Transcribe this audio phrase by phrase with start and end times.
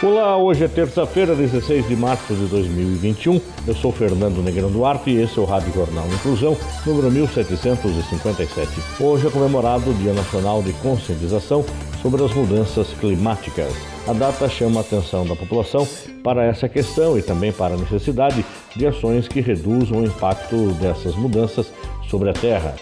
[0.00, 3.40] Olá, hoje é terça-feira, 16 de março de 2021.
[3.66, 8.80] Eu sou Fernando Negrão Duarte e esse é o Rádio Jornal Inclusão, número 1757.
[9.00, 11.64] Hoje é comemorado o Dia Nacional de Conscientização
[12.00, 13.74] sobre as Mudanças Climáticas.
[14.06, 15.84] A data chama a atenção da população
[16.22, 21.16] para essa questão e também para a necessidade de ações que reduzam o impacto dessas
[21.16, 21.72] mudanças
[22.08, 22.76] sobre a Terra.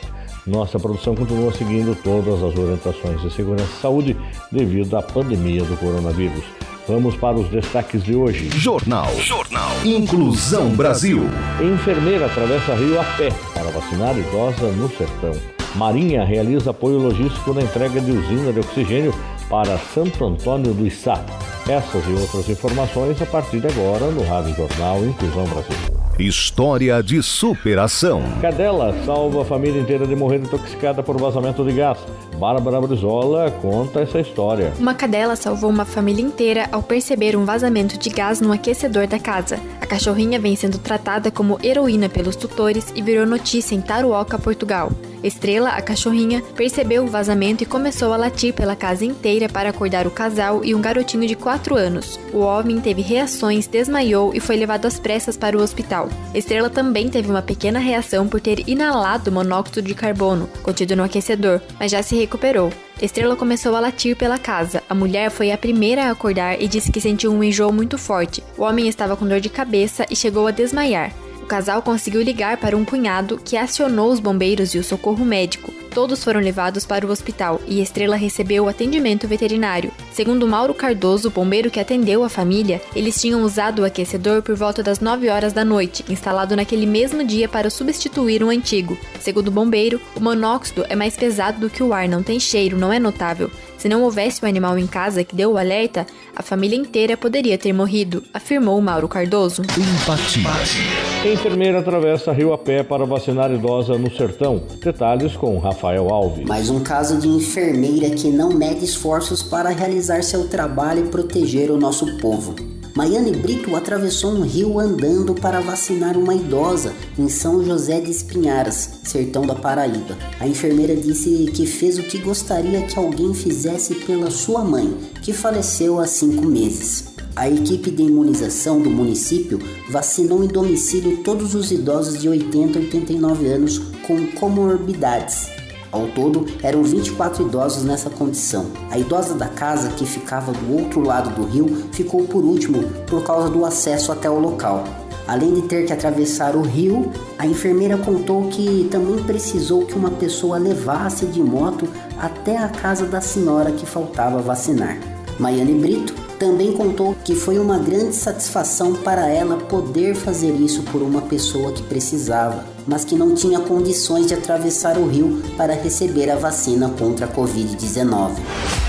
[0.46, 4.16] Nossa produção continua seguindo todas as orientações de segurança e saúde
[4.52, 6.44] devido à pandemia do coronavírus.
[6.88, 8.48] Vamos para os destaques de hoje.
[8.50, 9.12] Jornal.
[9.18, 9.70] Jornal.
[9.84, 11.24] Inclusão Brasil.
[11.60, 15.32] Enfermeira atravessa Rio a pé para vacinar idosa no sertão.
[15.74, 19.12] Marinha realiza apoio logístico na entrega de usina de oxigênio
[19.50, 21.24] para Santo Antônio do Içá.
[21.68, 25.76] Essas e outras informações a partir de agora no Rádio Jornal Inclusão Brasil.
[26.18, 28.22] História de superação.
[28.40, 31.98] Cadela salva a família inteira de morrer intoxicada por vazamento de gás.
[32.38, 34.72] Bárbara Brizola conta essa história.
[34.78, 39.18] Uma cadela salvou uma família inteira ao perceber um vazamento de gás no aquecedor da
[39.18, 39.58] casa.
[39.80, 44.92] A cachorrinha vem sendo tratada como heroína pelos tutores e virou notícia em Taruoca, Portugal.
[45.22, 50.06] Estrela, a cachorrinha, percebeu o vazamento e começou a latir pela casa inteira para acordar
[50.06, 52.20] o casal e um garotinho de 4 anos.
[52.32, 56.08] O homem teve reações, desmaiou e foi levado às pressas para o hospital.
[56.34, 61.60] Estrela também teve uma pequena reação por ter inalado monóxido de carbono contido no aquecedor,
[61.80, 62.72] mas já se recuperou.
[63.00, 64.82] Estrela começou a latir pela casa.
[64.88, 68.42] A mulher foi a primeira a acordar e disse que sentiu um enjoo muito forte.
[68.58, 71.12] O homem estava com dor de cabeça e chegou a desmaiar.
[71.42, 75.72] O casal conseguiu ligar para um cunhado que acionou os bombeiros e o socorro médico.
[75.96, 79.90] Todos foram levados para o hospital e Estrela recebeu atendimento veterinário.
[80.12, 84.82] Segundo Mauro Cardoso, bombeiro que atendeu a família, eles tinham usado o aquecedor por volta
[84.82, 88.98] das 9 horas da noite, instalado naquele mesmo dia para substituir um antigo.
[89.18, 92.76] Segundo o bombeiro, o monóxido é mais pesado do que o ar, não tem cheiro,
[92.76, 93.50] não é notável.
[93.78, 97.56] Se não houvesse o animal em casa que deu o alerta, a família inteira poderia
[97.56, 99.62] ter morrido, afirmou Mauro Cardoso.
[99.62, 101.05] Empatia.
[101.24, 104.62] Enfermeira atravessa Rio a pé para vacinar idosa no sertão.
[104.80, 106.46] Detalhes com Rafael Alves.
[106.46, 111.70] Mais um caso de enfermeira que não mede esforços para realizar seu trabalho e proteger
[111.70, 112.54] o nosso povo.
[112.94, 119.00] Maiane Brito atravessou um rio andando para vacinar uma idosa em São José de Espinharas,
[119.04, 120.16] sertão da Paraíba.
[120.40, 125.34] A enfermeira disse que fez o que gostaria que alguém fizesse pela sua mãe, que
[125.34, 127.15] faleceu há cinco meses.
[127.36, 129.58] A equipe de imunização do município
[129.90, 135.54] vacinou em domicílio todos os idosos de 80 a 89 anos com comorbidades
[135.92, 138.66] ao todo, eram 24 idosos nessa condição.
[138.90, 143.24] A idosa da casa, que ficava do outro lado do rio, ficou por último por
[143.24, 144.84] causa do acesso até o local.
[145.26, 150.10] Além de ter que atravessar o rio, a enfermeira contou que também precisou que uma
[150.10, 151.88] pessoa levasse de moto
[152.18, 155.15] até a casa da senhora que faltava vacinar.
[155.38, 161.02] Maiane Brito também contou que foi uma grande satisfação para ela poder fazer isso por
[161.02, 166.30] uma pessoa que precisava, mas que não tinha condições de atravessar o rio para receber
[166.30, 168.32] a vacina contra a Covid-19.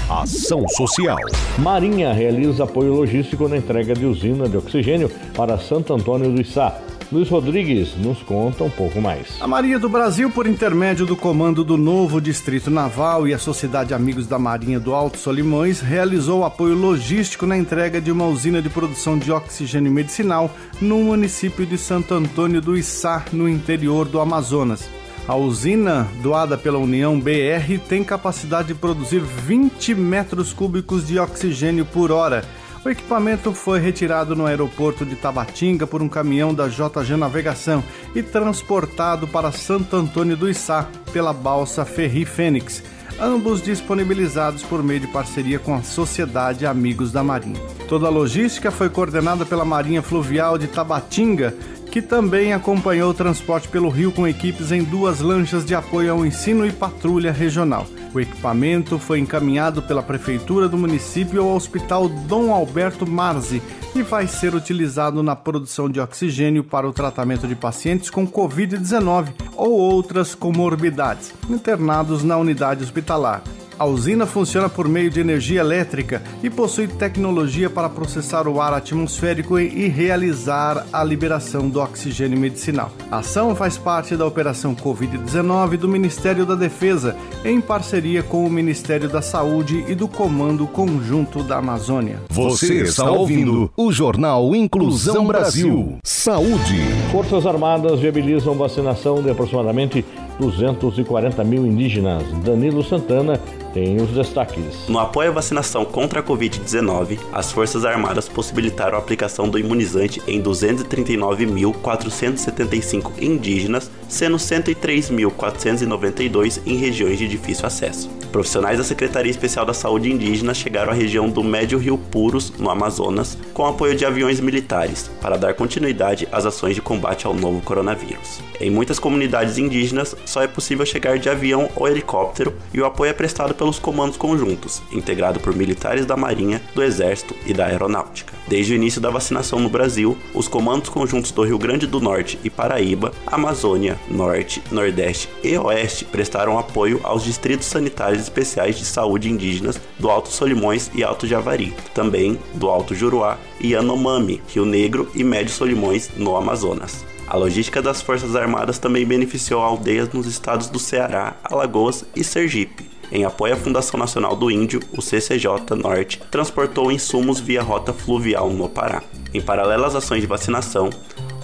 [0.09, 1.18] Ação Social.
[1.57, 6.80] Marinha realiza apoio logístico na entrega de usina de oxigênio para Santo Antônio do Içá.
[7.09, 9.41] Luiz Rodrigues nos conta um pouco mais.
[9.41, 13.94] A Marinha do Brasil, por intermédio do comando do novo Distrito Naval e a Sociedade
[13.94, 18.69] Amigos da Marinha do Alto Solimões, realizou apoio logístico na entrega de uma usina de
[18.69, 20.51] produção de oxigênio medicinal
[20.81, 24.89] no município de Santo Antônio do Içá, no interior do Amazonas.
[25.25, 31.85] A usina, doada pela União BR, tem capacidade de produzir 20 metros cúbicos de oxigênio
[31.85, 32.44] por hora
[32.88, 37.84] o equipamento foi retirado no aeroporto de Tabatinga por um caminhão da JG Navegação
[38.16, 42.81] e transportado para Santo Antônio do Içá pela balsa Ferri Fênix,
[43.19, 47.60] ambos disponibilizados por meio de parceria com a Sociedade Amigos da Marinha.
[47.89, 51.54] Toda a logística foi coordenada pela Marinha Fluvial de Tabatinga,
[51.92, 56.25] que também acompanhou o transporte pelo rio com equipes em duas lanchas de apoio ao
[56.25, 57.86] ensino e patrulha regional.
[58.13, 63.62] O equipamento foi encaminhado pela Prefeitura do município ao Hospital Dom Alberto Marzi
[63.95, 69.30] e vai ser utilizado na produção de oxigênio para o tratamento de pacientes com Covid-19
[69.56, 73.44] ou outras comorbidades, internados na unidade hospitalar.
[73.79, 78.74] A usina funciona por meio de energia elétrica e possui tecnologia para processar o ar
[78.74, 82.91] atmosférico e realizar a liberação do oxigênio medicinal.
[83.12, 87.15] A ação faz parte da Operação Covid-19 do Ministério da Defesa,
[87.45, 92.19] em parceria com o Ministério da Saúde e do Comando Conjunto da Amazônia.
[92.30, 96.00] Você está ouvindo o Jornal Inclusão Brasil.
[96.03, 96.81] Saúde.
[97.12, 100.03] Forças Armadas viabilizam vacinação de aproximadamente
[100.39, 102.23] 240 mil indígenas.
[102.44, 103.39] Danilo Santana
[103.77, 104.89] tem os destaques.
[104.89, 110.19] No apoio à vacinação contra a Covid-19, as Forças Armadas possibilitaram a aplicação do imunizante
[110.27, 118.09] em 239.475 indígenas, sendo 103.492 em regiões de difícil acesso.
[118.31, 122.69] Profissionais da Secretaria Especial da Saúde Indígena chegaram à região do Médio Rio Puros, no
[122.69, 127.62] Amazonas, com apoio de aviões militares, para dar continuidade às ações de combate ao novo
[127.62, 128.39] coronavírus.
[128.59, 133.09] Em muitas comunidades indígenas, só é possível chegar de avião ou helicóptero e o apoio
[133.09, 138.34] é prestado pelos comandos conjuntos, integrado por militares da Marinha, do Exército e da Aeronáutica.
[138.48, 142.40] Desde o início da vacinação no Brasil, os comandos conjuntos do Rio Grande do Norte
[142.46, 149.30] e Paraíba, Amazônia, Norte, Nordeste e Oeste prestaram apoio aos distritos sanitários especiais de saúde
[149.30, 155.12] indígenas do Alto Solimões e Alto Javari, também do Alto Juruá e Yanomami, Rio Negro
[155.14, 157.06] e Médio Solimões, no Amazonas.
[157.28, 162.96] A logística das Forças Armadas também beneficiou aldeias nos estados do Ceará, Alagoas e Sergipe.
[163.12, 168.50] Em apoio à Fundação Nacional do Índio, o CCJ Norte transportou insumos via rota fluvial
[168.50, 169.01] no Pará.
[169.33, 170.89] Em paralelo às ações de vacinação,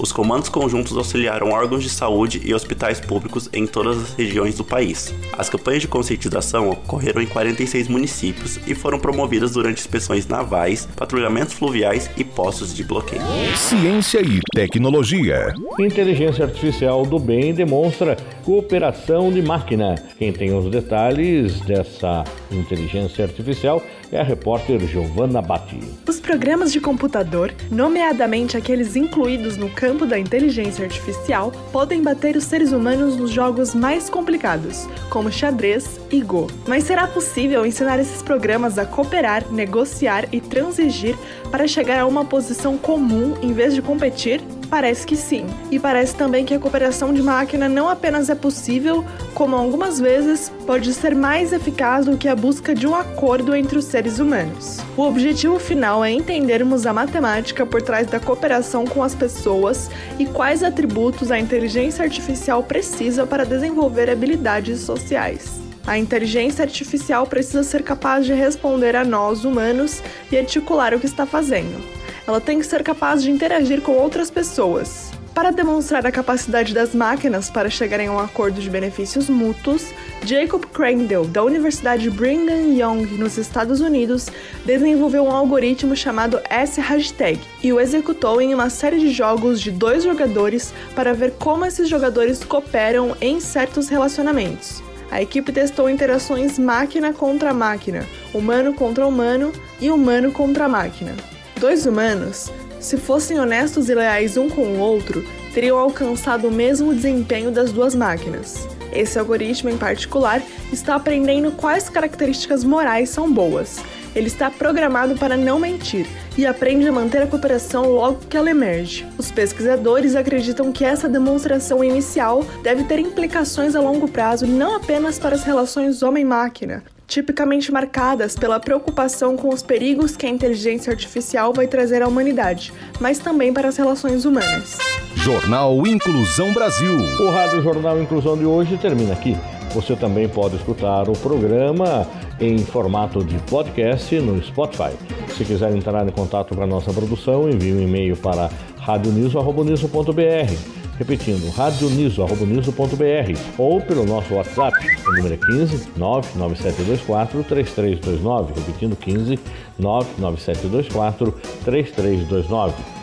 [0.03, 4.63] os comandos conjuntos auxiliaram órgãos de saúde e hospitais públicos em todas as regiões do
[4.63, 5.15] país.
[5.37, 11.53] As campanhas de conscientização ocorreram em 46 municípios e foram promovidas durante inspeções navais, patrulhamentos
[11.53, 13.21] fluviais e postos de bloqueio.
[13.55, 15.53] Ciência e tecnologia.
[15.79, 19.95] Inteligência artificial do bem demonstra cooperação de máquina.
[20.19, 25.79] Quem tem os detalhes dessa inteligência artificial é a repórter Giovanna Batti.
[26.07, 32.45] Os programas de computador, nomeadamente aqueles incluídos no campo da inteligência artificial, podem bater os
[32.45, 36.47] seres humanos nos jogos mais complicados, como xadrez e Go.
[36.65, 41.15] Mas será possível ensinar esses programas a cooperar, negociar e transigir
[41.51, 44.41] para chegar a uma posição comum em vez de competir?
[44.73, 45.45] Parece que sim.
[45.69, 49.05] E parece também que a cooperação de máquina não apenas é possível,
[49.35, 53.77] como algumas vezes pode ser mais eficaz do que a busca de um acordo entre
[53.77, 54.79] os seres humanos.
[54.97, 60.25] O objetivo final é entendermos a matemática por trás da cooperação com as pessoas e
[60.25, 65.61] quais atributos a inteligência artificial precisa para desenvolver habilidades sociais.
[65.85, 71.05] A inteligência artificial precisa ser capaz de responder a nós, humanos, e articular o que
[71.05, 75.11] está fazendo ela tem que ser capaz de interagir com outras pessoas.
[75.33, 79.91] Para demonstrar a capacidade das máquinas para chegarem a um acordo de benefícios mútuos,
[80.23, 84.27] Jacob Crandall, da Universidade Brigham Young, nos Estados Unidos,
[84.63, 90.03] desenvolveu um algoritmo chamado S-Hashtag e o executou em uma série de jogos de dois
[90.03, 94.83] jogadores para ver como esses jogadores cooperam em certos relacionamentos.
[95.09, 98.05] A equipe testou interações máquina contra máquina,
[98.35, 101.15] humano contra humano e humano contra máquina
[101.59, 105.23] dois humanos, se fossem honestos e leais um com o outro,
[105.53, 108.67] teriam alcançado o mesmo desempenho das duas máquinas.
[108.91, 110.41] Esse algoritmo, em particular,
[110.71, 113.79] está aprendendo quais características morais são boas.
[114.15, 116.05] Ele está programado para não mentir
[116.37, 119.07] e aprende a manter a cooperação logo que ela emerge.
[119.17, 125.17] Os pesquisadores acreditam que essa demonstração inicial deve ter implicações a longo prazo não apenas
[125.17, 126.83] para as relações homem-máquina,
[127.13, 132.73] tipicamente marcadas pela preocupação com os perigos que a inteligência artificial vai trazer à humanidade,
[132.99, 134.79] mas também para as relações humanas.
[135.13, 136.93] Jornal Inclusão Brasil.
[137.19, 139.37] O Rádio Jornal Inclusão de hoje termina aqui.
[139.75, 142.07] Você também pode escutar o programa
[142.39, 144.95] em formato de podcast no Spotify.
[145.37, 151.49] Se quiser entrar em contato com a nossa produção, envie um e-mail para radioniso.br Repetindo,
[151.49, 158.53] radioniso.br ou pelo nosso WhatsApp, o número é 15 99724 3329.
[158.53, 159.39] Repetindo, 15
[159.79, 161.31] 99724
[161.65, 163.02] 3329.